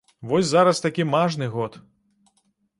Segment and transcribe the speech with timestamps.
[0.29, 1.79] Вось зараз такі мажны год.